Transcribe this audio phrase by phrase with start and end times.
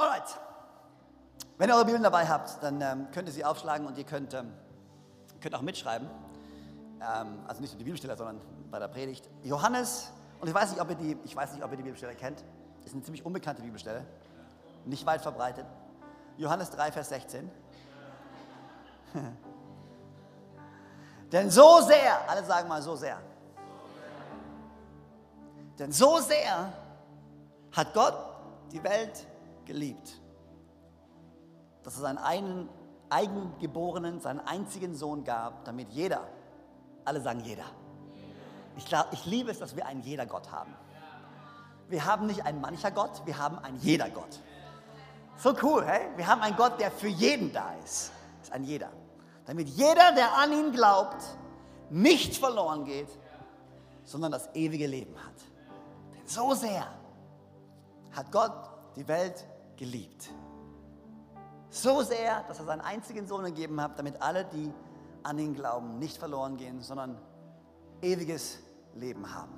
[0.00, 0.38] Alright.
[1.56, 4.32] Wenn ihr eure Bibeln dabei habt, dann ähm, könnt ihr sie aufschlagen und ihr könnt,
[4.32, 4.54] ähm,
[5.40, 6.08] könnt auch mitschreiben.
[7.00, 8.40] Ähm, also nicht nur die Bibelstelle, sondern
[8.70, 9.28] bei der Predigt.
[9.42, 12.14] Johannes, und ich weiß nicht, ob ihr die, ich weiß nicht, ob ihr die Bibelstelle
[12.14, 12.44] kennt.
[12.84, 14.04] Ist eine ziemlich unbekannte Bibelstelle.
[14.84, 15.66] Nicht weit verbreitet.
[16.36, 17.50] Johannes 3, Vers 16.
[21.32, 23.18] Denn so sehr, alle sagen mal so sehr.
[25.76, 26.72] Denn so sehr
[27.72, 28.14] hat Gott
[28.70, 29.26] die Welt
[29.68, 30.20] geliebt,
[31.84, 32.68] dass er seinen einen
[33.10, 36.26] eigengeborenen, seinen einzigen Sohn gab, damit jeder,
[37.04, 37.64] alle sagen jeder.
[38.76, 40.74] Ich, glaub, ich liebe es, dass wir einen jeder Gott haben.
[41.88, 44.40] Wir haben nicht einen mancher Gott, wir haben einen jeder Gott.
[45.36, 46.08] So cool, hey?
[46.16, 48.12] Wir haben einen Gott, der für jeden da ist.
[48.42, 48.90] Ist ein jeder.
[49.46, 51.22] Damit jeder, der an ihn glaubt,
[51.90, 53.08] nicht verloren geht,
[54.04, 55.34] sondern das ewige Leben hat.
[56.14, 56.86] Denn so sehr
[58.12, 59.46] hat Gott die Welt
[59.78, 60.28] geliebt.
[61.70, 64.72] So sehr, dass er seinen einzigen Sohn gegeben hat, damit alle, die
[65.22, 67.18] an ihn glauben, nicht verloren gehen, sondern
[68.02, 68.58] ewiges
[68.94, 69.52] Leben haben.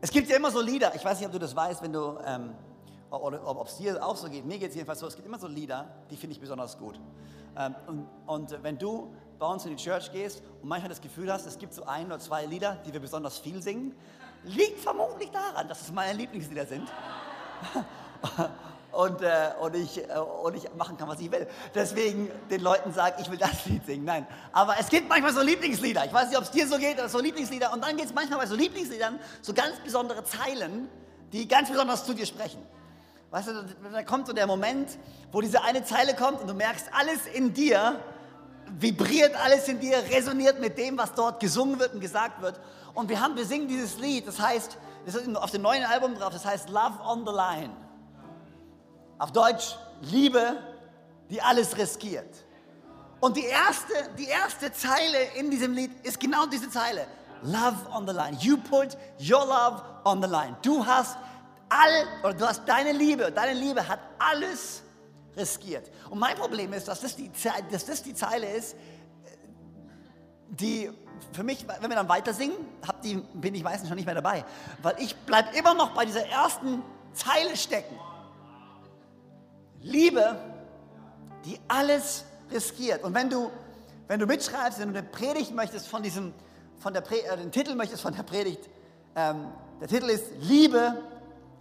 [0.00, 2.18] Es gibt ja immer so Lieder, ich weiß nicht, ob du das weißt, wenn du,
[2.24, 2.54] ähm,
[3.10, 5.46] ob es dir auch so geht, mir geht es jedenfalls so, es gibt immer so
[5.46, 7.00] Lieder, die finde ich besonders gut.
[7.56, 11.32] Ähm, und, und wenn du bei uns in die Church gehst und manchmal das Gefühl
[11.32, 13.94] hast, es gibt so ein oder zwei Lieder, die wir besonders viel singen,
[14.44, 16.88] liegt vermutlich daran, dass es meine Lieblingslieder sind.
[18.92, 21.46] und, äh, und, ich, äh, und ich machen kann, was ich will.
[21.74, 24.04] Deswegen den Leuten sagen, ich will das Lied singen.
[24.04, 26.04] Nein, aber es gibt manchmal so Lieblingslieder.
[26.04, 27.72] Ich weiß nicht, ob es dir so geht, aber so Lieblingslieder.
[27.72, 30.88] Und dann geht es manchmal bei so Lieblingsliedern so ganz besondere Zeilen,
[31.32, 32.64] die ganz besonders zu dir sprechen.
[33.30, 34.96] Weißt du, da kommt so der Moment,
[35.32, 37.98] wo diese eine Zeile kommt und du merkst, alles in dir
[38.78, 42.60] vibriert, alles in dir resoniert mit dem, was dort gesungen wird und gesagt wird.
[42.94, 46.14] Und wir haben, wir singen dieses Lied, das heißt, das ist auf dem neuen Album
[46.14, 47.70] drauf, das heißt Love on the Line.
[49.24, 50.58] Auf Deutsch, Liebe,
[51.30, 52.28] die alles riskiert.
[53.20, 57.06] Und die erste, die erste Zeile in diesem Lied ist genau diese Zeile.
[57.40, 58.36] Love on the line.
[58.40, 60.54] You put your love on the line.
[60.60, 61.16] Du hast
[61.70, 64.82] all, oder du hast deine Liebe, deine Liebe hat alles
[65.34, 65.90] riskiert.
[66.10, 67.30] Und mein Problem ist, dass das die,
[67.70, 68.76] dass das die Zeile ist,
[70.48, 70.90] die
[71.32, 72.56] für mich, wenn wir dann weiter singen,
[73.02, 74.44] die, bin ich meistens schon nicht mehr dabei.
[74.82, 76.82] Weil ich bleibe immer noch bei dieser ersten
[77.14, 77.98] Zeile stecken.
[79.84, 80.36] Liebe,
[81.44, 83.04] die alles riskiert.
[83.04, 83.50] Und wenn du,
[84.08, 86.32] wenn du mitschreibst, wenn du eine Predigt möchtest von diesem,
[86.78, 88.70] von der Pre äh, den Titel möchtest von der Predigt,
[89.14, 89.48] ähm,
[89.80, 91.02] der Titel ist Liebe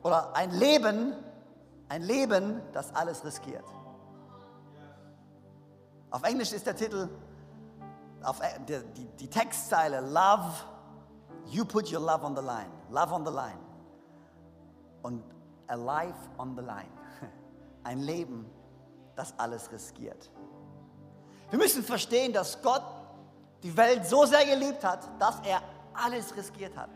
[0.03, 1.13] oder ein Leben,
[1.89, 3.65] ein Leben, das alles riskiert.
[6.09, 7.09] Auf Englisch ist der Titel,
[8.23, 10.49] auf, äh, die, die, die Textzeile Love,
[11.47, 12.71] you put your love on the line.
[12.89, 13.59] Love on the line.
[15.01, 15.21] Und
[15.67, 17.02] a life on the line.
[17.83, 18.49] Ein Leben,
[19.15, 20.29] das alles riskiert.
[21.49, 22.83] Wir müssen verstehen, dass Gott
[23.61, 25.61] die Welt so sehr geliebt hat, dass er
[25.93, 26.89] alles riskiert hat.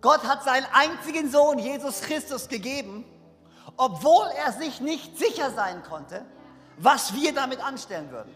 [0.00, 3.04] Gott hat seinen einzigen Sohn, Jesus Christus, gegeben,
[3.76, 6.24] obwohl er sich nicht sicher sein konnte,
[6.76, 8.34] was wir damit anstellen würden.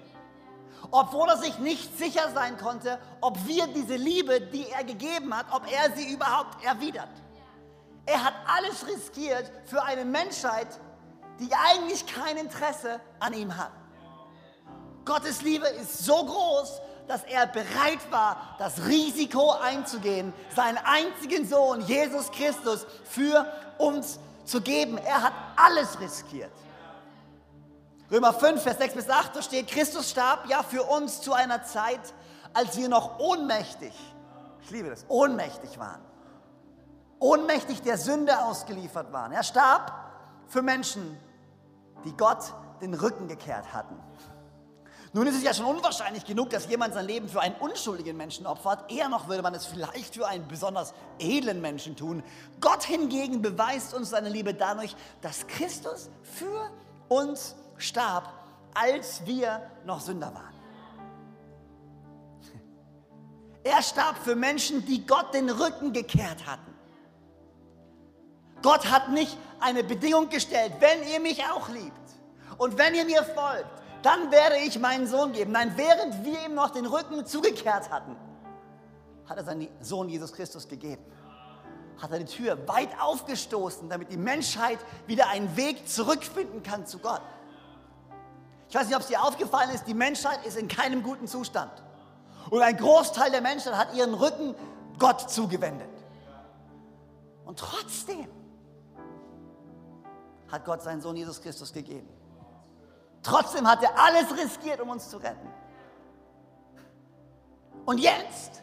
[0.93, 5.47] Obwohl er sich nicht sicher sein konnte, ob wir diese Liebe, die er gegeben hat,
[5.53, 7.11] ob er sie überhaupt erwidert.
[8.07, 10.69] Er hat alles riskiert für eine Menschheit,
[11.41, 13.73] die eigentlich kein Interesse an ihm hat.
[15.05, 21.81] Gottes Liebe ist so groß, dass er bereit war, das Risiko einzugehen, seinen einzigen Sohn,
[21.83, 23.47] Jesus Christus, für
[23.79, 24.99] uns zu geben.
[24.99, 26.53] Er hat alles riskiert.
[28.11, 31.65] Römer 5, Vers 6 bis 8, da steht, Christus starb ja für uns zu einer
[31.65, 32.01] Zeit,
[32.55, 33.93] als wir noch ohnmächtig,
[34.63, 36.01] ich liebe das, ohnmächtig waren
[37.19, 39.33] ohnmächtig der Sünde ausgeliefert waren.
[39.33, 39.93] Er starb
[40.47, 41.19] für Menschen,
[42.05, 43.97] die Gott den Rücken gekehrt hatten.
[45.13, 48.47] Nun ist es ja schon unwahrscheinlich genug, dass jemand sein Leben für einen unschuldigen Menschen
[48.47, 48.91] opfert.
[48.91, 52.23] Eher noch würde man es vielleicht für einen besonders edlen Menschen tun.
[52.61, 56.71] Gott hingegen beweist uns seine Liebe dadurch, dass Christus für
[57.09, 58.31] uns starb,
[58.75, 60.55] als wir noch Sünder waren.
[63.65, 66.66] Er starb für Menschen, die Gott den Rücken gekehrt hatten.
[68.63, 71.93] Gott hat nicht eine Bedingung gestellt, wenn ihr mich auch liebt
[72.59, 75.53] und wenn ihr mir folgt, dann werde ich meinen Sohn geben.
[75.53, 78.17] Nein, während wir ihm noch den Rücken zugekehrt hatten,
[79.29, 81.03] hat er seinen Sohn Jesus Christus gegeben.
[82.01, 86.99] Hat er die Tür weit aufgestoßen, damit die Menschheit wieder einen Weg zurückfinden kann zu
[86.99, 87.23] Gott.
[88.69, 91.73] Ich weiß nicht, ob es dir aufgefallen ist, die Menschheit ist in keinem guten Zustand.
[92.51, 94.55] Und ein Großteil der Menschheit hat ihren Rücken
[94.99, 95.89] Gott zugewendet.
[97.45, 98.29] Und trotzdem
[100.57, 102.09] hat Gott seinen Sohn Jesus Christus gegeben.
[103.23, 105.49] Trotzdem hat er alles riskiert, um uns zu retten.
[107.85, 108.63] Und jetzt,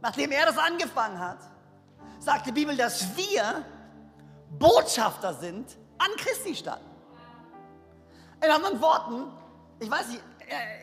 [0.00, 1.38] nachdem er das angefangen hat,
[2.18, 3.64] sagt die Bibel, dass wir
[4.58, 6.80] Botschafter sind an Christi Stadt.
[8.42, 9.32] In anderen Worten,
[9.80, 10.22] ich weiß nicht,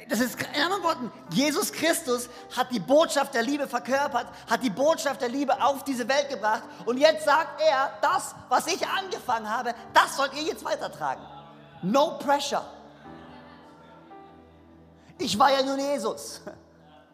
[0.10, 4.70] das ist in anderen Worten, Jesus Christus hat die Botschaft der Liebe verkörpert, hat die
[4.70, 9.50] Botschaft der Liebe auf diese Welt gebracht und jetzt sagt er, das, was ich angefangen
[9.50, 11.22] habe, das sollt ihr jetzt weitertragen.
[11.82, 12.66] No pressure.
[15.18, 16.42] Ich war ja nun Jesus.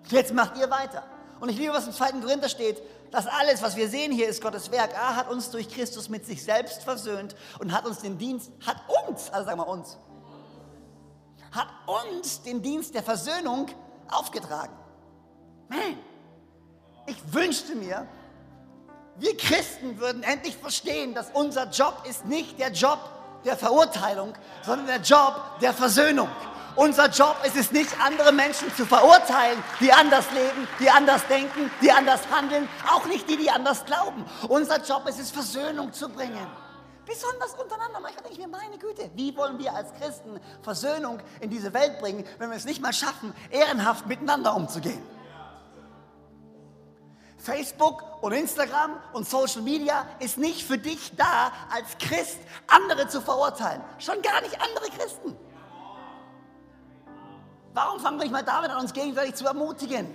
[0.10, 1.04] Jetzt macht ihr weiter.
[1.40, 2.22] Und ich liebe, was im 2.
[2.22, 2.82] Korinther steht,
[3.12, 4.94] dass alles, was wir sehen hier, ist Gottes Werk.
[4.94, 8.78] Er hat uns durch Christus mit sich selbst versöhnt und hat uns den Dienst, hat
[9.08, 9.98] uns, also sagen wir uns,
[11.52, 13.68] hat uns den Dienst der Versöhnung
[14.10, 14.74] aufgetragen.
[15.70, 15.98] Man,
[17.08, 18.08] ich wünschte mir,
[19.18, 23.00] wir Christen würden endlich verstehen, dass unser Job ist nicht der Job
[23.46, 24.34] der Verurteilung,
[24.64, 26.30] sondern der Job der Versöhnung.
[26.76, 31.70] Unser Job ist es nicht, andere Menschen zu verurteilen, die anders leben, die anders denken,
[31.82, 34.26] die anders handeln, auch nicht die, die anders glauben.
[34.48, 36.48] Unser Job ist es, Versöhnung zu bringen.
[37.06, 38.00] Besonders untereinander.
[38.00, 42.00] Manchmal denke ich mir, meine Güte, wie wollen wir als Christen Versöhnung in diese Welt
[42.00, 45.02] bringen, wenn wir es nicht mal schaffen, ehrenhaft miteinander umzugehen?
[47.38, 52.38] Facebook und Instagram und Social Media ist nicht für dich da, als Christ
[52.68, 53.82] andere zu verurteilen.
[53.98, 55.36] Schon gar nicht andere Christen.
[57.74, 60.14] Warum fangen wir nicht mal damit an, uns gegenseitig zu ermutigen?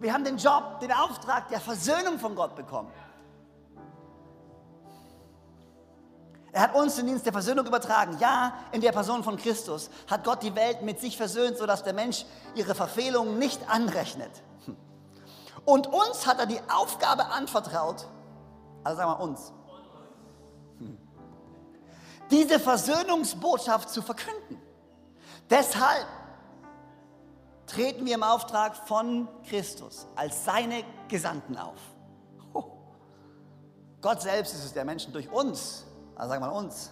[0.00, 2.90] Wir haben den Job, den Auftrag der Versöhnung von Gott bekommen.
[6.52, 8.16] Er hat uns den Dienst der Versöhnung übertragen.
[8.20, 11.92] Ja, in der Person von Christus hat Gott die Welt mit sich versöhnt, sodass der
[11.92, 12.24] Mensch
[12.54, 14.30] ihre Verfehlungen nicht anrechnet.
[15.64, 18.06] Und uns hat er die Aufgabe anvertraut,
[18.82, 19.52] also sagen wir uns,
[22.30, 24.60] diese Versöhnungsbotschaft zu verkünden.
[25.50, 26.06] Deshalb
[27.66, 31.78] treten wir im Auftrag von Christus als seine Gesandten auf.
[34.00, 35.84] Gott selbst ist es, der Menschen durch uns,
[36.18, 36.90] also sagen wir uns,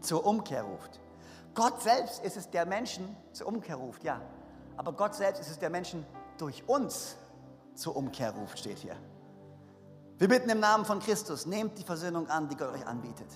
[0.00, 1.00] zur Umkehr ruft.
[1.54, 4.20] Gott selbst ist es, der Menschen zur Umkehr ruft, ja.
[4.76, 6.04] Aber Gott selbst ist es, der Menschen
[6.36, 7.16] durch uns
[7.74, 8.96] zur Umkehr ruft, steht hier.
[10.18, 13.28] Wir bitten im Namen von Christus, nehmt die Versöhnung an, die Gott euch anbietet.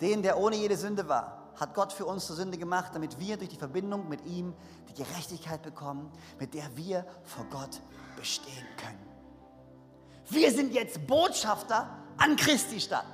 [0.00, 3.36] Den, der ohne jede Sünde war, hat Gott für uns zur Sünde gemacht, damit wir
[3.36, 4.54] durch die Verbindung mit ihm
[4.88, 7.80] die Gerechtigkeit bekommen, mit der wir vor Gott
[8.16, 9.06] bestehen können.
[10.28, 13.04] Wir sind jetzt Botschafter an Christi Stadt.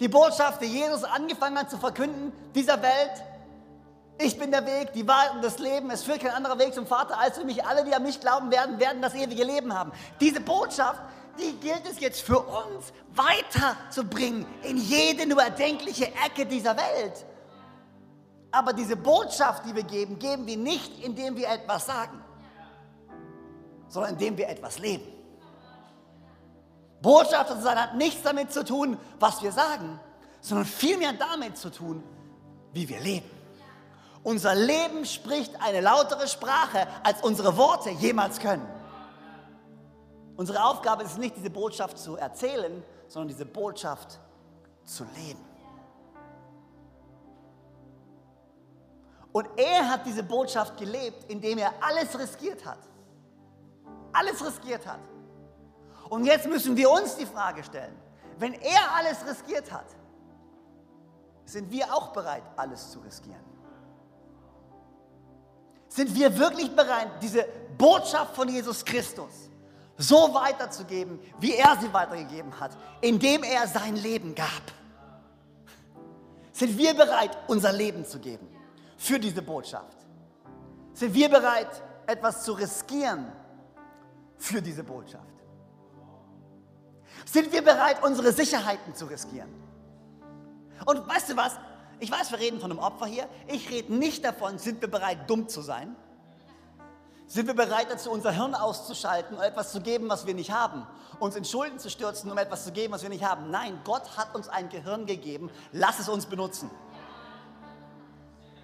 [0.00, 3.24] Die Botschaft, die Jesus angefangen hat zu verkünden, dieser Welt.
[4.18, 5.90] Ich bin der Weg, die Wahrheit und das Leben.
[5.90, 7.64] Es führt kein anderer Weg zum Vater als für mich.
[7.64, 9.92] Alle, die an mich glauben werden, werden das ewige Leben haben.
[10.20, 11.00] Diese Botschaft
[11.38, 17.24] die gilt es jetzt für uns weiterzubringen in jede nur erdenkliche Ecke dieser Welt.
[18.50, 22.22] Aber diese Botschaft, die wir geben, geben wir nicht, indem wir etwas sagen,
[23.88, 25.06] sondern indem wir etwas leben.
[27.02, 30.00] Botschafter zu sein hat nichts damit zu tun, was wir sagen,
[30.40, 32.02] sondern vielmehr damit zu tun,
[32.72, 33.28] wie wir leben.
[34.22, 38.66] Unser Leben spricht eine lautere Sprache, als unsere Worte jemals können.
[40.36, 44.18] Unsere Aufgabe ist nicht, diese Botschaft zu erzählen, sondern diese Botschaft
[44.84, 45.44] zu leben.
[49.32, 52.78] Und er hat diese Botschaft gelebt, indem er alles riskiert hat.
[54.12, 55.00] Alles riskiert hat.
[56.12, 57.96] Und jetzt müssen wir uns die Frage stellen,
[58.38, 59.86] wenn er alles riskiert hat,
[61.46, 63.40] sind wir auch bereit, alles zu riskieren?
[65.88, 67.46] Sind wir wirklich bereit, diese
[67.78, 69.48] Botschaft von Jesus Christus
[69.96, 74.62] so weiterzugeben, wie er sie weitergegeben hat, indem er sein Leben gab?
[76.52, 78.52] Sind wir bereit, unser Leben zu geben?
[79.02, 79.96] für diese Botschaft?
[80.92, 83.32] Sind wir bereit, etwas zu riskieren
[84.36, 85.31] für diese Botschaft?
[87.24, 89.50] Sind wir bereit, unsere Sicherheiten zu riskieren?
[90.86, 91.56] Und weißt du was?
[92.00, 93.28] Ich weiß, wir reden von einem Opfer hier.
[93.46, 95.94] Ich rede nicht davon, sind wir bereit, dumm zu sein?
[97.28, 100.86] Sind wir bereit dazu, unser Hirn auszuschalten und etwas zu geben, was wir nicht haben?
[101.18, 103.50] Uns in Schulden zu stürzen, um etwas zu geben, was wir nicht haben?
[103.50, 105.50] Nein, Gott hat uns ein Gehirn gegeben.
[105.70, 106.70] Lass es uns benutzen.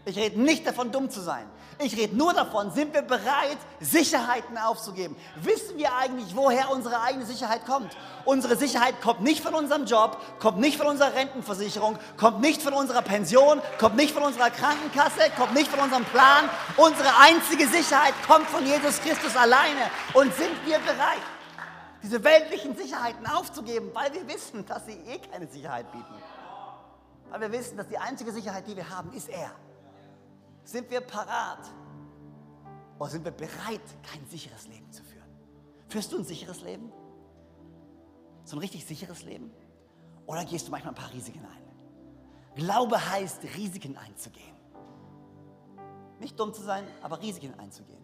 [0.08, 1.44] Ich rede nicht davon, dumm zu sein.
[1.80, 5.14] Ich rede nur davon, sind wir bereit, Sicherheiten aufzugeben?
[5.42, 7.94] Wissen wir eigentlich, woher unsere eigene Sicherheit kommt?
[8.24, 12.72] Unsere Sicherheit kommt nicht von unserem Job, kommt nicht von unserer Rentenversicherung, kommt nicht von
[12.72, 16.48] unserer Pension, kommt nicht von unserer Krankenkasse, kommt nicht von unserem Plan.
[16.78, 19.90] Unsere einzige Sicherheit kommt von Jesus Christus alleine.
[20.14, 21.22] Und sind wir bereit,
[22.02, 26.14] diese weltlichen Sicherheiten aufzugeben, weil wir wissen, dass sie eh keine Sicherheit bieten.
[27.28, 29.50] Weil wir wissen, dass die einzige Sicherheit, die wir haben, ist er.
[30.68, 31.60] Sind wir parat?
[32.98, 35.24] Oder sind wir bereit, kein sicheres Leben zu führen?
[35.88, 36.92] Führst du ein sicheres Leben?
[38.44, 39.50] So ein richtig sicheres Leben?
[40.26, 42.54] Oder gehst du manchmal ein paar Risiken ein?
[42.54, 44.54] Glaube heißt, Risiken einzugehen.
[46.20, 48.02] Nicht dumm zu sein, aber Risiken einzugehen.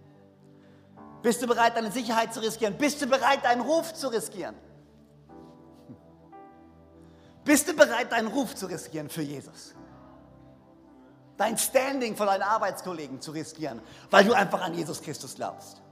[1.21, 2.78] Bist du bereit, deine Sicherheit zu riskieren?
[2.78, 4.54] Bist du bereit, deinen Ruf zu riskieren?
[7.44, 9.75] Bist du bereit, deinen Ruf zu riskieren für Jesus?
[11.37, 15.83] Dein Standing von deinen Arbeitskollegen zu riskieren, weil du einfach an Jesus Christus glaubst.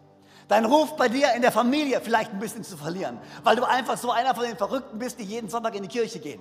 [0.49, 3.97] Dein Ruf bei dir in der Familie vielleicht ein bisschen zu verlieren, weil du einfach
[3.97, 6.41] so einer von den Verrückten bist, die jeden Sonntag in die Kirche gehen.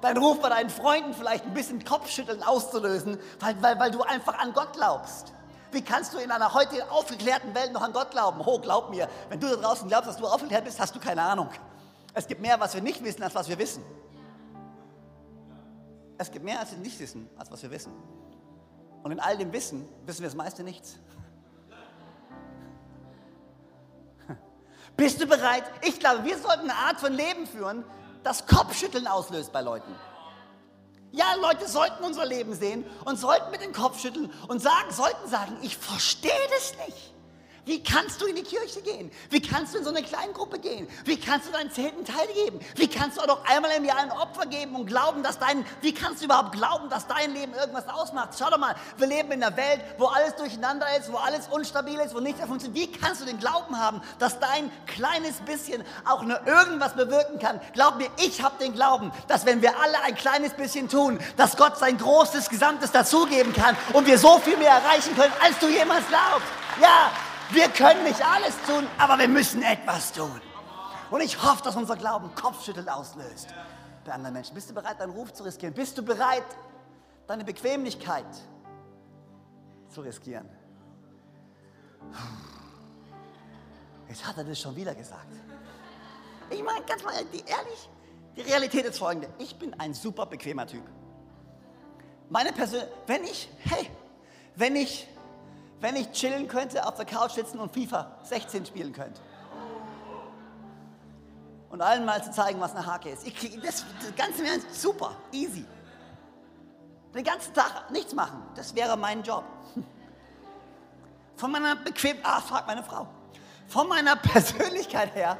[0.00, 4.38] Dein Ruf bei deinen Freunden vielleicht ein bisschen Kopfschütteln auszulösen, weil, weil, weil du einfach
[4.38, 5.32] an Gott glaubst.
[5.72, 8.40] Wie kannst du in einer heute aufgeklärten Welt noch an Gott glauben?
[8.44, 11.22] Oh, glaub mir, wenn du da draußen glaubst, dass du aufgeklärt bist, hast du keine
[11.22, 11.48] Ahnung.
[12.14, 13.82] Es gibt mehr, was wir nicht wissen, als was wir wissen.
[16.18, 17.92] Es gibt mehr, als wir nicht wissen, als was wir wissen.
[19.06, 20.96] Und in all dem Wissen wissen wir das meiste nichts.
[24.96, 25.62] Bist du bereit?
[25.82, 27.84] Ich glaube, wir sollten eine Art von Leben führen,
[28.24, 29.94] das Kopfschütteln auslöst bei Leuten.
[31.12, 35.28] Ja, Leute sollten unser Leben sehen und sollten mit dem Kopf schütteln und sagen, sollten
[35.28, 37.14] sagen, ich verstehe das nicht.
[37.66, 39.10] Wie kannst du in die Kirche gehen?
[39.28, 40.86] Wie kannst du in so eine Kleingruppe gehen?
[41.04, 42.60] Wie kannst du deinen zehnten Teil geben?
[42.76, 45.66] Wie kannst du auch noch einmal im Jahr ein Opfer geben und glauben, dass dein,
[45.80, 48.36] wie kannst du überhaupt glauben, dass dein Leben irgendwas ausmacht?
[48.38, 51.98] Schau doch mal, wir leben in einer Welt, wo alles durcheinander ist, wo alles unstabil
[51.98, 52.88] ist, wo nichts mehr funktioniert.
[52.88, 57.60] Wie kannst du den Glauben haben, dass dein kleines bisschen auch nur irgendwas bewirken kann?
[57.72, 61.56] Glaub mir, ich habe den Glauben, dass wenn wir alle ein kleines bisschen tun, dass
[61.56, 65.68] Gott sein großes Gesamtes dazugeben kann und wir so viel mehr erreichen können, als du
[65.68, 66.46] jemals glaubst.
[66.80, 67.10] Ja,
[67.50, 70.40] wir können nicht alles tun, aber wir müssen etwas tun.
[71.10, 73.48] Und ich hoffe, dass unser Glauben Kopfschütteln auslöst
[74.04, 74.54] bei anderen Menschen.
[74.54, 75.74] Bist du bereit, deinen Ruf zu riskieren?
[75.74, 76.44] Bist du bereit,
[77.26, 78.26] deine Bequemlichkeit
[79.88, 80.48] zu riskieren?
[84.08, 85.26] Jetzt hat er das schon wieder gesagt.
[86.50, 87.88] Ich meine, ganz mal ehrlich,
[88.36, 89.28] die Realität ist folgende.
[89.38, 90.84] Ich bin ein super bequemer Typ.
[92.28, 93.90] Meine Person, wenn ich, hey,
[94.54, 95.08] wenn ich
[95.80, 99.20] wenn ich chillen könnte, auf der Couch sitzen und FIFA 16 spielen könnte.
[101.70, 103.26] Und allen mal zu zeigen, was eine Hake ist.
[103.26, 105.64] Ich kriege das, das Ganze wäre super, easy.
[107.14, 109.44] Den ganzen Tag nichts machen, das wäre mein Job.
[111.36, 113.06] Von meiner bequem, ah, frag meine Frau.
[113.68, 115.36] Von meiner Persönlichkeit her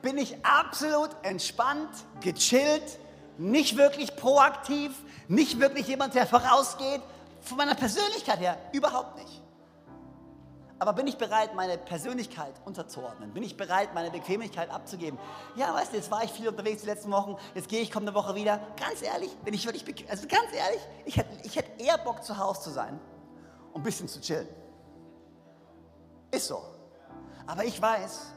[0.00, 2.98] bin ich absolut entspannt, gechillt,
[3.36, 4.92] nicht wirklich proaktiv,
[5.28, 7.02] nicht wirklich jemand, der vorausgeht.
[7.42, 9.37] Von meiner Persönlichkeit her überhaupt nicht.
[10.80, 13.32] Aber bin ich bereit, meine Persönlichkeit unterzuordnen?
[13.32, 15.18] Bin ich bereit, meine Bequemlichkeit abzugeben?
[15.56, 18.14] Ja, weißt du, jetzt war ich viel unterwegs die letzten Wochen, jetzt gehe ich kommende
[18.14, 18.60] Woche wieder.
[18.76, 22.22] Ganz ehrlich, bin ich wirklich bequem, also ganz ehrlich, ich hätte, ich hätte eher Bock
[22.22, 23.00] zu Hause zu sein
[23.72, 24.48] und ein bisschen zu chillen.
[26.30, 26.62] Ist so.
[27.46, 28.32] Aber ich weiß,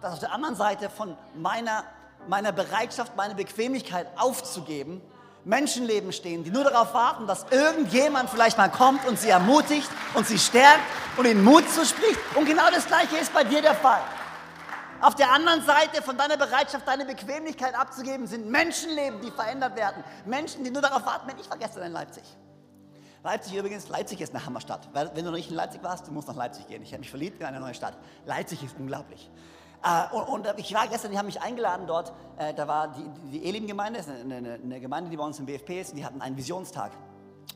[0.00, 1.84] dass auf der anderen Seite von meiner,
[2.26, 5.00] meiner Bereitschaft, meine Bequemlichkeit aufzugeben,
[5.44, 10.26] Menschenleben stehen, die nur darauf warten, dass irgendjemand vielleicht mal kommt und sie ermutigt und
[10.26, 10.82] sie stärkt
[11.16, 12.18] und ihnen Mut zuspricht.
[12.36, 14.02] Und genau das Gleiche ist bei dir der Fall.
[15.00, 20.04] Auf der anderen Seite von deiner Bereitschaft, deine Bequemlichkeit abzugeben, sind Menschenleben, die verändert werden.
[20.26, 22.22] Menschen, die nur darauf warten, wenn ich vergesse in Leipzig.
[23.24, 24.88] Leipzig übrigens, Leipzig ist eine Hammerstadt.
[24.92, 26.82] Wenn du noch nicht in Leipzig warst, du musst nach Leipzig gehen.
[26.82, 27.94] Ich habe mich verliebt in eine neue Stadt.
[28.26, 29.28] Leipzig ist unglaublich.
[29.82, 33.04] Äh, und, und, ich war gestern, die haben mich eingeladen dort, äh, da war die,
[33.30, 36.20] die Elim-Gemeinde, eine, eine, eine, Gemeinde, die bei uns im BFP ist, und die hatten
[36.20, 36.92] einen Visionstag.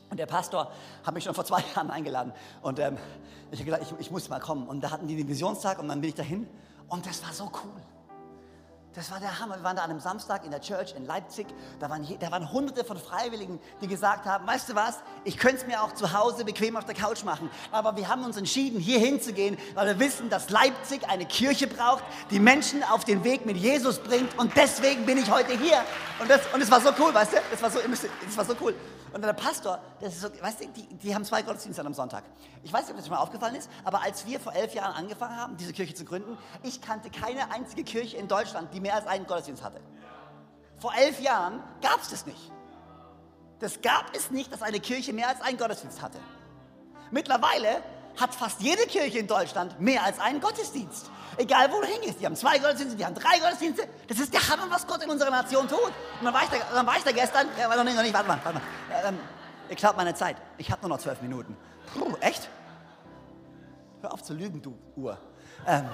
[0.09, 0.71] Und der Pastor
[1.03, 2.33] hat mich schon vor zwei Jahren eingeladen.
[2.61, 2.97] Und ähm,
[3.51, 4.67] ich habe gedacht, ich, ich muss mal kommen.
[4.67, 6.47] Und da hatten die den Visionstag und dann bin ich dahin.
[6.89, 7.81] Und das war so cool.
[8.97, 9.57] Das war der Hammer.
[9.57, 11.45] Wir waren da an einem Samstag in der Church in Leipzig.
[11.79, 15.57] Da waren, da waren hunderte von Freiwilligen, die gesagt haben, weißt du was, ich könnte
[15.57, 17.51] es mir auch zu Hause bequem auf der Couch machen.
[17.71, 22.03] Aber wir haben uns entschieden, hier hinzugehen, weil wir wissen, dass Leipzig eine Kirche braucht,
[22.31, 24.35] die Menschen auf den Weg mit Jesus bringt.
[24.39, 25.83] Und deswegen bin ich heute hier.
[26.19, 27.37] Und das, und das war so cool, weißt du?
[27.51, 28.73] Das war so, war so cool.
[29.17, 32.23] Und der Pastor, das ist so, weißt du, die, die haben zwei Gottesdienste am Sonntag.
[32.61, 34.93] Ich weiß nicht, ob das schon mal aufgefallen ist, aber als wir vor elf Jahren
[34.93, 38.93] angefangen haben, diese Kirche zu gründen, ich kannte keine einzige Kirche in Deutschland, die mehr
[38.93, 39.81] als einen Gottesdienst hatte.
[40.79, 42.51] Vor elf Jahren gab es das nicht.
[43.57, 46.19] Das gab es nicht, dass eine Kirche mehr als einen Gottesdienst hatte.
[47.09, 47.81] Mittlerweile
[48.19, 51.09] hat fast jede Kirche in Deutschland mehr als einen Gottesdienst.
[51.37, 52.19] Egal wo du hingehst.
[52.19, 53.87] Die haben zwei Gottesdienste, die haben drei Gottesdienste.
[54.07, 55.79] Das ist der Hammer, was Gott in unserer Nation tut.
[55.79, 55.93] Und
[56.23, 58.27] dann war ich da, dann war ich da gestern, ja, noch nicht, noch nicht, warte
[58.27, 59.07] mal, warte mal.
[59.07, 59.19] Ähm,
[59.69, 60.37] ihr klaut meine Zeit.
[60.57, 61.55] Ich habe nur noch zwölf Minuten.
[61.93, 62.49] Puh, echt?
[64.01, 65.17] Hör auf zu lügen, du Uhr.
[65.67, 65.85] Ähm,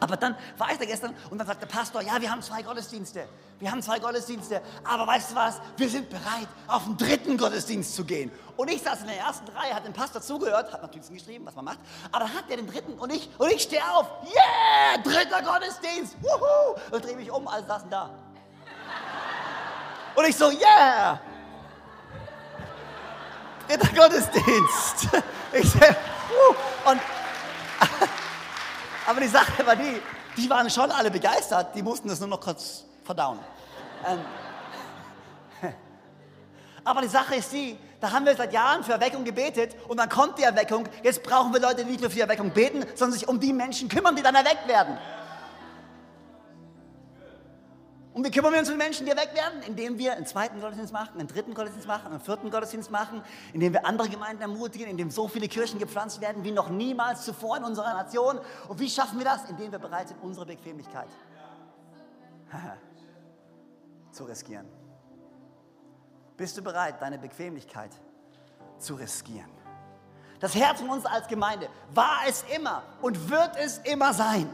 [0.00, 2.62] Aber dann war ich da gestern und dann sagt der Pastor, ja, wir haben zwei
[2.62, 3.28] Gottesdienste.
[3.58, 4.60] Wir haben zwei Gottesdienste.
[4.82, 5.60] Aber weißt du was?
[5.76, 8.30] Wir sind bereit, auf den dritten Gottesdienst zu gehen.
[8.56, 11.54] Und ich saß in der ersten Reihe, hat dem Pastor zugehört, hat natürlich geschrieben, was
[11.54, 11.78] man macht.
[12.10, 14.06] Aber dann hat er den dritten und ich, und ich stehe auf.
[14.24, 16.16] Yeah, dritter Gottesdienst.
[16.20, 16.80] Wuhu.
[16.90, 18.10] Und drehe mich um, alle saßen da.
[20.14, 21.20] Und ich so, yeah.
[23.68, 25.08] Dritter Gottesdienst.
[25.56, 26.90] Ich sag, uh.
[26.90, 27.00] Und
[29.06, 30.00] aber die Sache war die,
[30.36, 33.38] die waren schon alle begeistert, die mussten das nur noch kurz verdauen.
[34.06, 34.20] Ähm,
[36.84, 40.08] aber die Sache ist die, da haben wir seit Jahren für Erweckung gebetet und dann
[40.08, 40.86] kommt die Erweckung.
[41.02, 43.88] Jetzt brauchen wir Leute, die nicht nur für Erweckung beten, sondern sich um die Menschen
[43.88, 44.98] kümmern, die dann erweckt werden.
[48.14, 49.60] Und wie kümmern wir uns um Menschen, die erweckt werden?
[49.66, 53.20] Indem wir einen zweiten Gottesdienst machen, einen dritten Gottesdienst machen, einen vierten Gottesdienst machen,
[53.52, 57.56] indem wir andere Gemeinden ermutigen, indem so viele Kirchen gepflanzt werden wie noch niemals zuvor
[57.56, 58.38] in unserer Nation.
[58.68, 59.50] Und wie schaffen wir das?
[59.50, 61.08] Indem wir bereit sind, unsere Bequemlichkeit
[64.12, 64.68] zu riskieren.
[66.36, 67.90] Bist du bereit, deine Bequemlichkeit
[68.78, 69.50] zu riskieren?
[70.38, 74.48] Das Herz von uns als Gemeinde war es immer und wird es immer sein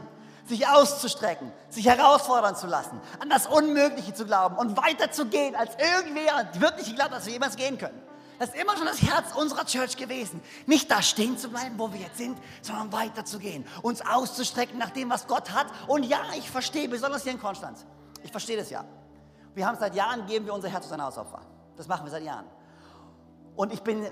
[0.47, 6.49] sich auszustrecken, sich herausfordern zu lassen, an das Unmögliche zu glauben und weiterzugehen, als irgendwer
[6.59, 8.01] wirklich geglaubt, dass wir jemals gehen können.
[8.39, 10.41] Das ist immer schon das Herz unserer Church gewesen.
[10.65, 15.11] Nicht da stehen zu bleiben, wo wir jetzt sind, sondern weiterzugehen, uns auszustrecken nach dem,
[15.11, 15.67] was Gott hat.
[15.87, 17.85] Und ja, ich verstehe, besonders hier in Konstanz,
[18.23, 18.83] ich verstehe das ja.
[19.53, 21.41] Wir haben seit Jahren, geben wir unser Herz als ein Hausopfer.
[21.77, 22.45] Das machen wir seit Jahren.
[23.55, 24.05] Und ich bin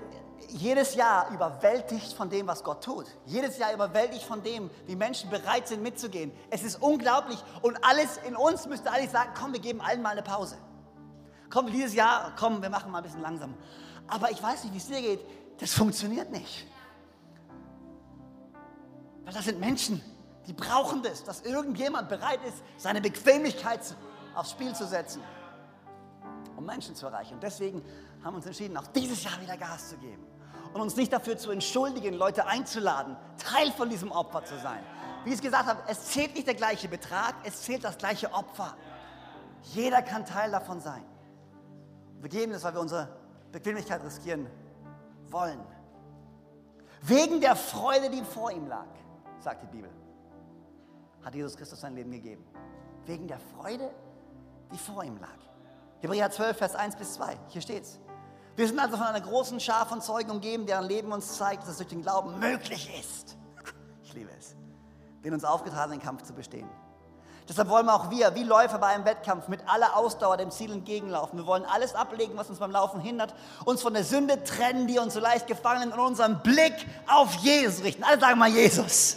[0.48, 3.06] jedes Jahr überwältigt von dem, was Gott tut.
[3.26, 6.32] Jedes Jahr überwältigt von dem, wie Menschen bereit sind mitzugehen.
[6.50, 10.10] Es ist unglaublich und alles in uns müsste eigentlich sagen, komm, wir geben allen mal
[10.10, 10.56] eine Pause.
[11.50, 13.54] Komm, dieses Jahr, komm, wir machen mal ein bisschen langsam.
[14.06, 15.20] Aber ich weiß nicht, wie es dir geht.
[15.58, 16.66] Das funktioniert nicht.
[19.24, 20.02] Weil das sind Menschen,
[20.46, 23.80] die brauchen das, dass irgendjemand bereit ist, seine Bequemlichkeit
[24.34, 25.22] aufs Spiel zu setzen,
[26.56, 27.34] um Menschen zu erreichen.
[27.34, 27.82] Und deswegen
[28.24, 30.26] haben uns entschieden, auch dieses Jahr wieder Gas zu geben
[30.72, 34.82] und uns nicht dafür zu entschuldigen, Leute einzuladen, Teil von diesem Opfer zu sein.
[35.24, 38.32] Wie ich es gesagt habe, es zählt nicht der gleiche Betrag, es zählt das gleiche
[38.32, 38.76] Opfer.
[39.74, 41.04] Jeder kann Teil davon sein.
[42.20, 43.08] Wir geben das, weil wir unsere
[43.52, 44.46] Bequemlichkeit riskieren
[45.28, 45.60] wollen.
[47.02, 48.86] Wegen der Freude, die vor ihm lag,
[49.38, 49.90] sagt die Bibel,
[51.22, 52.44] hat Jesus Christus sein Leben gegeben.
[53.06, 53.90] Wegen der Freude,
[54.72, 55.28] die vor ihm lag.
[56.00, 57.98] Hebräer 12, Vers 1 bis 2, hier steht's.
[58.56, 61.70] Wir sind also von einer großen Schar von Zeugen umgeben, deren Leben uns zeigt, dass
[61.70, 63.36] es durch den Glauben möglich ist.
[64.02, 64.56] Ich liebe es,
[65.24, 66.68] den uns aufgetragenen Kampf zu bestehen.
[67.50, 71.38] Deshalb wollen auch wir, wie Läufer bei einem Wettkampf, mit aller Ausdauer dem Ziel entgegenlaufen.
[71.38, 73.34] Wir wollen alles ablegen, was uns beim Laufen hindert,
[73.64, 76.74] uns von der Sünde trennen, die uns so leicht gefangen und unseren Blick
[77.08, 78.04] auf Jesus richten.
[78.04, 79.16] Alle sagen mal Jesus.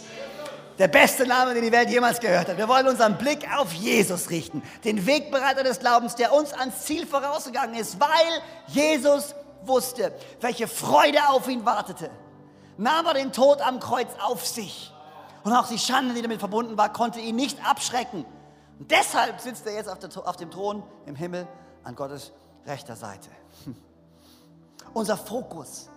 [0.78, 2.56] Der beste Name, den die Welt jemals gehört hat.
[2.56, 7.06] Wir wollen unseren Blick auf Jesus richten, den Wegbereiter des Glaubens, der uns ans Ziel
[7.06, 12.10] vorausgegangen ist, weil Jesus wusste, welche Freude auf ihn wartete.
[12.76, 14.92] Nahm er den Tod am Kreuz auf sich.
[15.44, 18.24] Und auch die Schande, die damit verbunden war, konnte ihn nicht abschrecken.
[18.78, 21.46] Und deshalb sitzt er jetzt auf, der, auf dem Thron im Himmel
[21.84, 22.32] an Gottes
[22.66, 23.30] rechter Seite.
[24.94, 25.88] Unser Fokus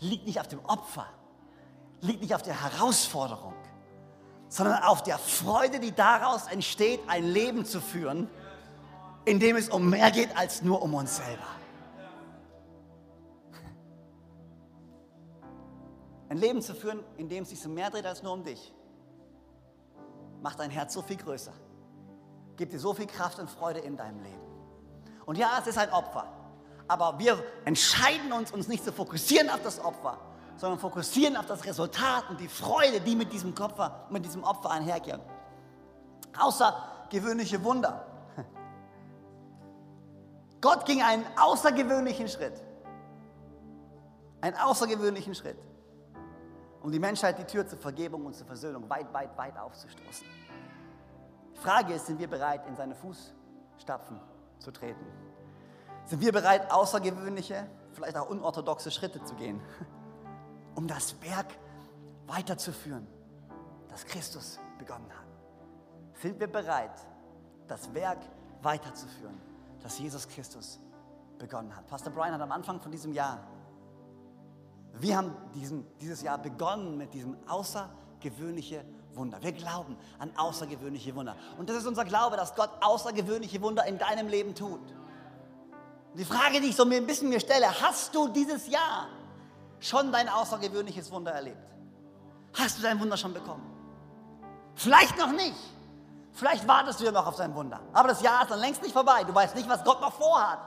[0.00, 1.06] liegt nicht auf dem Opfer,
[2.00, 3.54] liegt nicht auf der Herausforderung,
[4.50, 8.28] sondern auf der Freude, die daraus entsteht, ein Leben zu führen,
[9.24, 11.46] in dem es um mehr geht als nur um uns selber.
[16.28, 18.74] Ein Leben zu führen, in dem es sich um mehr dreht als nur um dich,
[20.42, 21.52] macht dein Herz so viel größer,
[22.56, 24.40] gibt dir so viel Kraft und Freude in deinem Leben.
[25.26, 26.26] Und ja, es ist ein Opfer,
[26.88, 30.18] aber wir entscheiden uns, uns nicht zu fokussieren auf das Opfer,
[30.60, 34.70] sondern fokussieren auf das Resultat und die Freude, die mit diesem Opfer, mit diesem Opfer
[34.70, 35.18] einhergehen.
[36.38, 38.06] Außergewöhnliche Wunder.
[40.60, 42.62] Gott ging einen außergewöhnlichen Schritt.
[44.42, 45.56] Einen außergewöhnlichen Schritt,
[46.82, 50.26] um die Menschheit die Tür zur Vergebung und zur Versöhnung weit, weit, weit aufzustoßen.
[51.54, 54.20] Die Frage ist, sind wir bereit, in seine Fußstapfen
[54.58, 55.06] zu treten?
[56.04, 59.62] Sind wir bereit, außergewöhnliche, vielleicht auch unorthodoxe Schritte zu gehen?
[60.74, 61.54] Um das Werk
[62.26, 63.06] weiterzuführen,
[63.88, 65.26] das Christus begonnen hat.
[66.20, 66.92] Sind wir bereit,
[67.66, 68.18] das Werk
[68.62, 69.40] weiterzuführen,
[69.82, 70.78] das Jesus Christus
[71.38, 71.86] begonnen hat?
[71.86, 73.46] Pastor Brian hat am Anfang von diesem Jahr,
[74.94, 79.42] wir haben diesen, dieses Jahr begonnen mit diesem außergewöhnliche Wunder.
[79.42, 81.36] Wir glauben an außergewöhnliche Wunder.
[81.58, 84.80] Und das ist unser Glaube, dass Gott außergewöhnliche Wunder in deinem Leben tut.
[86.14, 89.08] Die Frage, die ich so ein bisschen mir stelle, hast du dieses Jahr
[89.80, 91.66] schon dein außergewöhnliches Wunder erlebt?
[92.54, 93.66] Hast du dein Wunder schon bekommen?
[94.74, 95.56] Vielleicht noch nicht.
[96.32, 97.80] Vielleicht wartest du ja noch auf sein Wunder.
[97.92, 99.24] Aber das Jahr ist dann längst nicht vorbei.
[99.24, 100.58] Du weißt nicht, was Gott noch vorhat.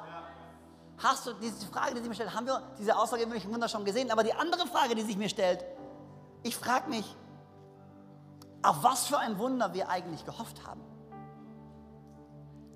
[0.97, 4.11] Hast du diese Frage, die sich mir stellt, haben wir diese außergewöhnlichen Wunder schon gesehen?
[4.11, 5.63] Aber die andere Frage, die sich mir stellt,
[6.43, 7.15] ich frage mich,
[8.61, 10.81] auf was für ein Wunder wir eigentlich gehofft haben.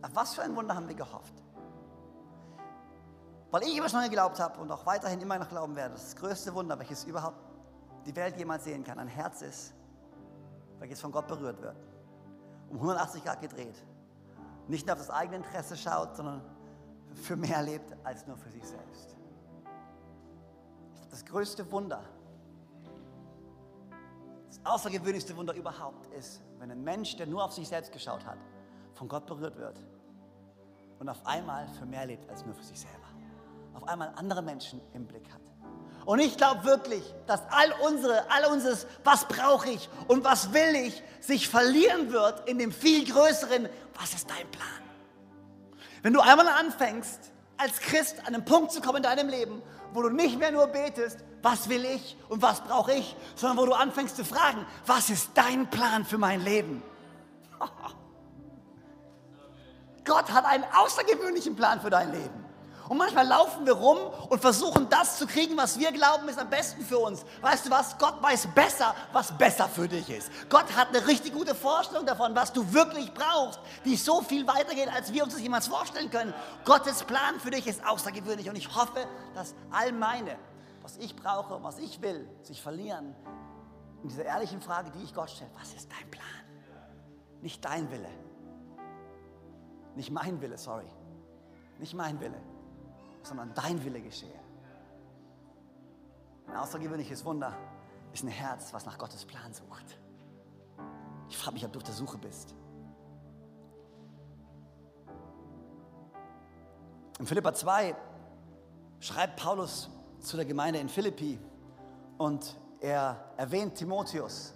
[0.02, 1.34] Auf was für ein Wunder haben wir gehofft?
[3.50, 6.54] Weil ich immer schon geglaubt habe und auch weiterhin immer noch glauben werde, das größte
[6.54, 7.38] Wunder, welches überhaupt
[8.06, 9.74] die Welt jemals sehen kann, ein Herz ist,
[10.80, 11.78] welches von Gott berührt wird.
[12.70, 13.82] Um 180 Grad gedreht.
[14.68, 16.42] Nicht nur auf das eigene Interesse schaut, sondern
[17.14, 19.16] für mehr lebt als nur für sich selbst.
[21.10, 22.04] Das größte Wunder,
[24.50, 28.38] das außergewöhnlichste Wunder überhaupt ist, wenn ein Mensch, der nur auf sich selbst geschaut hat,
[28.94, 29.80] von Gott berührt wird
[31.00, 33.17] und auf einmal für mehr lebt als nur für sich selber.
[33.78, 35.42] Auf einmal andere Menschen im Blick hat.
[36.04, 40.76] Und ich glaube wirklich, dass all unsere, all unseres, was brauche ich und was will
[40.76, 44.68] ich, sich verlieren wird in dem viel größeren, was ist dein Plan?
[46.02, 49.62] Wenn du einmal anfängst, als Christ an einen Punkt zu kommen in deinem Leben,
[49.94, 53.66] wo du nicht mehr nur betest, was will ich und was brauche ich, sondern wo
[53.66, 56.82] du anfängst zu fragen, was ist dein Plan für mein Leben?
[60.04, 62.47] Gott hat einen außergewöhnlichen Plan für dein Leben.
[62.90, 63.98] Und manchmal laufen wir rum
[64.30, 67.26] und versuchen das zu kriegen, was wir glauben, ist am besten für uns.
[67.42, 67.98] Weißt du was?
[67.98, 70.32] Gott weiß besser, was besser für dich ist.
[70.50, 74.90] Gott hat eine richtig gute Vorstellung davon, was du wirklich brauchst, die so viel weitergeht,
[74.94, 76.34] als wir uns das jemals vorstellen können.
[76.64, 80.38] Gottes Plan für dich ist außergewöhnlich und ich hoffe, dass all meine,
[80.82, 83.16] was ich brauche und was ich will, sich verlieren
[84.04, 85.52] in dieser ehrlichen Frage, die ich Gott stelle.
[85.60, 86.26] Was ist dein Plan?
[87.42, 88.10] Nicht dein Wille.
[89.96, 90.88] Nicht mein Wille, sorry.
[91.80, 92.40] Nicht mein Wille
[93.28, 94.40] sondern dein Wille geschehe.
[96.48, 97.54] Ein außergewöhnliches Wunder
[98.14, 100.00] ist ein Herz, was nach Gottes Plan sucht.
[101.30, 102.56] Ich frage mich, ob du auf der Suche bist.
[107.20, 107.96] In Philippa 2
[109.00, 111.40] schreibt Paulus zu der Gemeinde in Philippi
[112.18, 114.54] und er erwähnt Timotheus.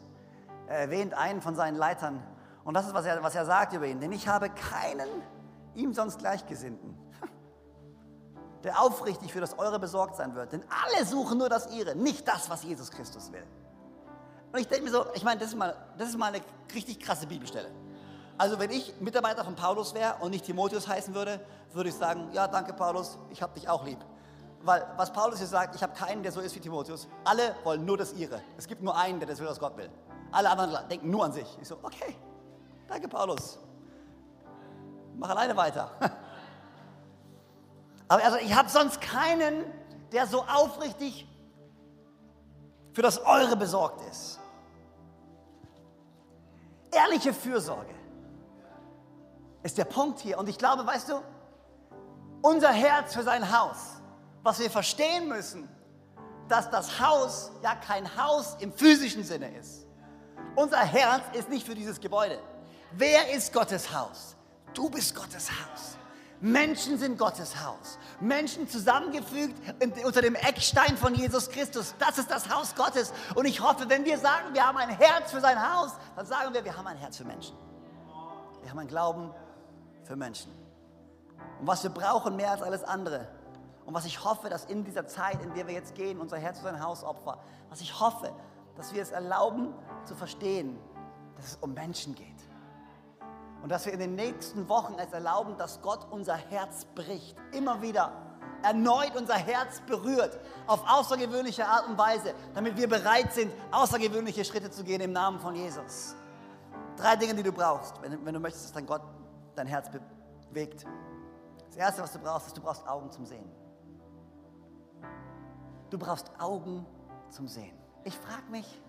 [0.67, 2.23] Er erwähnt einen von seinen Leitern.
[2.63, 3.99] Und das ist, was er, was er sagt über ihn.
[3.99, 5.10] Denn ich habe keinen
[5.75, 6.95] ihm sonst Gleichgesinnten
[8.63, 10.52] der aufrichtig für das Eure besorgt sein wird.
[10.52, 13.45] Denn alle suchen nur das Ihre, nicht das, was Jesus Christus will.
[14.52, 16.43] Und ich denke mir so, ich meine, das ist, mal, das ist mal eine
[16.74, 17.71] richtig krasse Bibelstelle.
[18.38, 21.39] Also wenn ich Mitarbeiter von Paulus wäre und nicht Timotheus heißen würde,
[21.74, 24.00] würde ich sagen, ja, danke Paulus, ich habe dich auch lieb.
[24.63, 27.08] Weil was Paulus hier sagt, ich habe keinen, der so ist wie Timotheus.
[27.24, 28.41] Alle wollen nur das ihre.
[28.58, 29.89] Es gibt nur einen, der das will, was Gott will.
[30.32, 31.47] Alle anderen denken nur an sich.
[31.62, 32.15] Ich so, okay,
[32.88, 33.60] danke Paulus.
[35.17, 35.91] Mach alleine weiter.
[38.12, 39.63] Aber also ich habe sonst keinen,
[40.12, 41.26] der so aufrichtig
[42.91, 44.38] für das Eure besorgt ist.
[46.91, 47.95] Ehrliche Fürsorge
[49.63, 50.38] ist der Punkt hier.
[50.38, 51.21] Und ich glaube, weißt du,
[52.41, 53.78] unser Herz für sein Haus,
[54.43, 55.69] was wir verstehen müssen,
[56.50, 59.88] dass das Haus ja kein Haus im physischen Sinne ist.
[60.58, 62.39] Unser Herz ist nicht für dieses Gebäude.
[62.91, 64.36] Wer ist Gottes Haus?
[64.74, 65.95] Du bist Gottes Haus.
[66.41, 67.99] Menschen sind Gottes Haus.
[68.19, 69.56] Menschen zusammengefügt
[70.04, 71.93] unter dem Eckstein von Jesus Christus.
[71.99, 73.13] Das ist das Haus Gottes.
[73.36, 76.54] Und ich hoffe, wenn wir sagen, wir haben ein Herz für sein Haus, dann sagen
[76.54, 77.56] wir, wir haben ein Herz für Menschen.
[78.62, 79.32] Wir haben ein Glauben
[80.04, 80.51] für Menschen.
[81.60, 83.27] Und was wir brauchen mehr als alles andere.
[83.86, 86.58] Und was ich hoffe, dass in dieser Zeit, in der wir jetzt gehen, unser Herz
[86.58, 87.38] für sein Haus opfern,
[87.69, 88.34] was ich hoffe,
[88.77, 89.73] dass wir es erlauben
[90.06, 90.80] zu verstehen,
[91.36, 92.27] dass es um Menschen geht.
[93.62, 97.36] Und dass wir in den nächsten Wochen es erlauben, dass Gott unser Herz bricht.
[97.52, 98.12] Immer wieder
[98.63, 100.39] erneut unser Herz berührt.
[100.67, 102.34] Auf außergewöhnliche Art und Weise.
[102.54, 106.15] Damit wir bereit sind, außergewöhnliche Schritte zu gehen im Namen von Jesus.
[106.97, 109.02] Drei Dinge, die du brauchst, wenn, wenn du möchtest, dass dein Gott
[109.56, 109.89] dein Herz
[110.50, 110.86] bewegt.
[111.67, 113.50] Das Erste, was du brauchst, ist, du brauchst Augen zum Sehen.
[115.89, 116.86] Du brauchst Augen
[117.30, 117.78] zum Sehen.
[118.04, 118.82] Ich frage mich,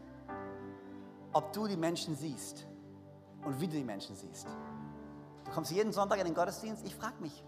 [1.33, 2.67] ob du die Menschen siehst
[3.45, 4.47] und wie du die Menschen siehst.
[5.45, 6.85] Du kommst jeden Sonntag in den Gottesdienst.
[6.87, 7.45] Ich frage mich,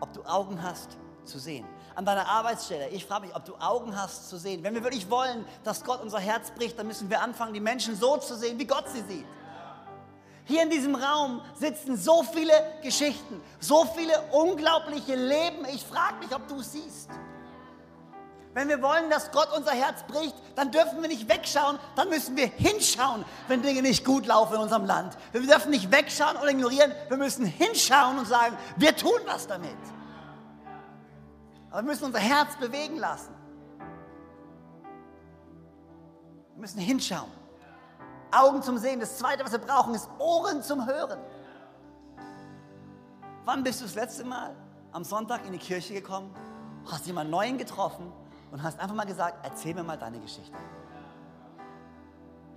[0.00, 1.66] ob du Augen hast zu sehen.
[1.94, 4.62] An deiner Arbeitsstelle, ich frage mich, ob du Augen hast zu sehen.
[4.62, 7.96] Wenn wir wirklich wollen, dass Gott unser Herz bricht, dann müssen wir anfangen, die Menschen
[7.96, 9.26] so zu sehen, wie Gott sie sieht.
[10.46, 12.52] Hier in diesem Raum sitzen so viele
[12.82, 15.64] Geschichten, so viele unglaubliche Leben.
[15.72, 17.08] Ich frage mich, ob du es siehst.
[18.52, 22.36] Wenn wir wollen, dass Gott unser Herz bricht, dann dürfen wir nicht wegschauen, dann müssen
[22.36, 25.16] wir hinschauen, wenn Dinge nicht gut laufen in unserem Land.
[25.32, 29.76] Wir dürfen nicht wegschauen oder ignorieren, wir müssen hinschauen und sagen, wir tun was damit.
[31.70, 33.34] Aber wir müssen unser Herz bewegen lassen.
[36.52, 37.30] Wir müssen hinschauen.
[38.30, 39.00] Augen zum Sehen.
[39.00, 41.18] Das Zweite, was wir brauchen, ist Ohren zum Hören.
[43.44, 44.54] Wann bist du das letzte Mal
[44.92, 46.34] am Sonntag in die Kirche gekommen,
[46.86, 48.12] hast jemanden Neuen getroffen
[48.54, 50.56] und hast einfach mal gesagt, erzähl mir mal deine Geschichte.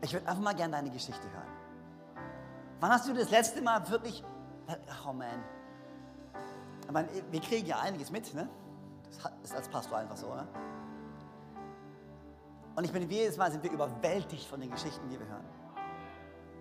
[0.03, 1.47] Ich würde einfach mal gerne deine Geschichte hören.
[2.79, 4.23] Wann hast du das letzte Mal wirklich,
[5.03, 5.43] oh man,
[6.91, 8.47] meine, wir kriegen ja einiges mit, ne?
[9.05, 10.47] Das ist als Pastor einfach so, ne?
[12.75, 15.45] Und ich bin jedes Mal sind wir überwältigt von den Geschichten, die wir hören.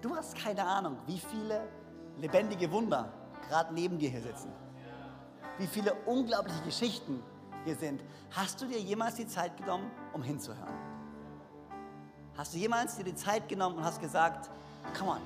[0.01, 1.69] Du hast keine Ahnung, wie viele
[2.17, 3.13] lebendige Wunder
[3.51, 4.51] gerade neben dir hier sitzen.
[5.59, 7.23] Wie viele unglaubliche Geschichten
[7.67, 8.03] hier sind.
[8.31, 10.75] Hast du dir jemals die Zeit genommen, um hinzuhören?
[12.37, 14.51] Hast du jemals dir die Zeit genommen und hast gesagt,
[14.99, 15.21] come on,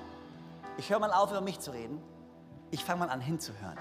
[0.76, 2.00] ich höre mal auf, über mich zu reden.
[2.70, 3.78] Ich fange mal an, hinzuhören.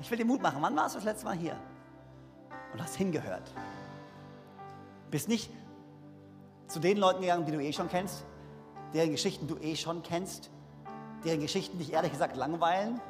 [0.00, 0.60] Ich will dir Mut machen.
[0.60, 1.56] Wann warst du das letzte Mal hier?
[2.72, 3.52] Und hast hingehört.
[5.10, 5.50] Bist nicht
[6.68, 8.24] zu den Leuten gegangen, die du eh schon kennst,
[8.94, 10.50] deren Geschichten du eh schon kennst,
[11.24, 13.00] deren Geschichten dich ehrlich gesagt langweilen,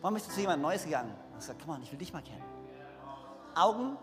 [0.00, 1.12] Warum bist du zu jemandem Neues gegangen?
[1.38, 2.42] Und gesagt, komm on, ich will dich mal kennen.
[3.54, 3.96] Augen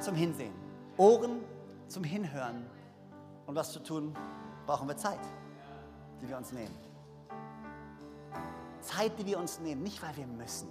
[0.00, 0.52] zum Hinsehen,
[0.96, 1.40] Ohren
[1.88, 2.64] zum Hinhören.
[3.44, 4.16] Um das zu tun,
[4.66, 5.18] brauchen wir Zeit,
[6.22, 6.72] die wir uns nehmen.
[8.82, 10.68] Zeit, die wir uns nehmen, nicht weil wir müssen,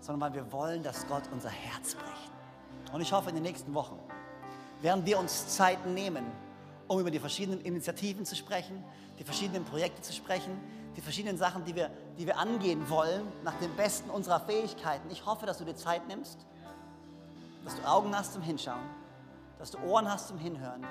[0.00, 2.94] sondern weil wir wollen, dass Gott unser Herz bricht.
[2.94, 3.98] Und ich hoffe, in den nächsten Wochen
[4.80, 6.24] werden wir uns Zeit nehmen,
[6.86, 8.82] um über die verschiedenen Initiativen zu sprechen,
[9.18, 10.58] die verschiedenen Projekte zu sprechen,
[10.98, 15.08] die verschiedenen Sachen, die wir, die wir angehen wollen, nach dem Besten unserer Fähigkeiten.
[15.12, 16.44] Ich hoffe, dass du dir Zeit nimmst,
[17.64, 18.82] dass du Augen hast zum Hinschauen,
[19.60, 20.84] dass du Ohren hast zum Hinhören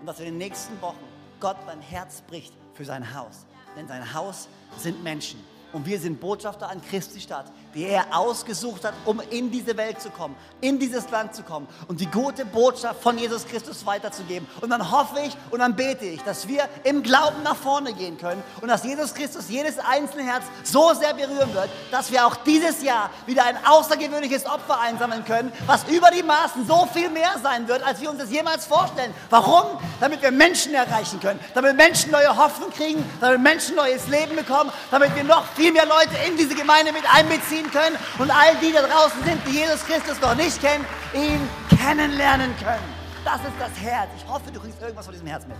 [0.00, 1.04] und dass in den nächsten Wochen
[1.38, 3.46] Gott dein Herz bricht für sein Haus.
[3.76, 4.48] Denn sein Haus
[4.78, 5.38] sind Menschen.
[5.72, 10.00] Und wir sind Botschafter an Christi Stadt, die er ausgesucht hat, um in diese Welt
[10.00, 14.46] zu kommen, in dieses Land zu kommen und die gute Botschaft von Jesus Christus weiterzugeben.
[14.60, 18.18] Und dann hoffe ich und dann bete ich, dass wir im Glauben nach vorne gehen
[18.18, 22.36] können und dass Jesus Christus jedes einzelne Herz so sehr berühren wird, dass wir auch
[22.36, 27.32] dieses Jahr wieder ein außergewöhnliches Opfer einsammeln können, was über die Maßen so viel mehr
[27.42, 29.14] sein wird, als wir uns das jemals vorstellen.
[29.30, 29.78] Warum?
[30.00, 34.70] Damit wir Menschen erreichen können, damit Menschen neue Hoffnung kriegen, damit Menschen neues Leben bekommen,
[34.90, 38.56] damit wir noch viel mehr Leute in diese Gemeinde mit einbeziehen ziehen können und all
[38.56, 42.84] die da draußen sind, die Jesus Christus noch nicht kennen, ihn kennenlernen können.
[43.24, 44.08] Das ist das Herz.
[44.16, 45.56] Ich hoffe, du kriegst irgendwas von diesem Herz mit.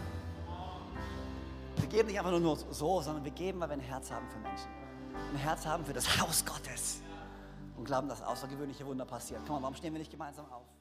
[1.76, 4.38] Wir geben nicht einfach nur so, sondern wir geben, weil wir ein Herz haben für
[4.38, 4.68] Menschen.
[5.32, 7.02] Ein Herz haben für das Haus Gottes.
[7.76, 9.42] Und glauben, dass außergewöhnliche Wunder passieren.
[9.46, 10.71] Komm mal, warum stehen wir nicht gemeinsam auf?